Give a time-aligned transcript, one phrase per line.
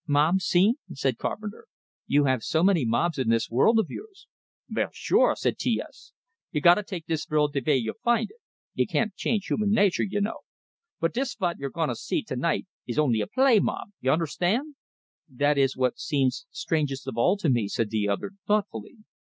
[0.07, 1.67] "Mob scene?" said Carpenter.
[2.07, 4.25] "You have so many mobs in this world of yours!"
[4.67, 6.11] "Vell, sure," said T S.
[6.51, 8.39] "You gotta take dis vorld de vay you find it.
[8.73, 10.39] Y'can't change human nature, y'know.
[10.99, 14.73] But dis vot you're gonna see tonight is only a play mob, y'unnerstand."
[15.29, 18.95] "That is what seems strangest of all to me," said the other, thoughtfully.